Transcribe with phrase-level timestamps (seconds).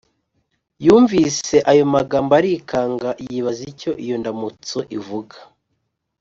[0.85, 5.37] yumvise ayo magambo arikanga, yibaza icyo iyo ndamutso ivuga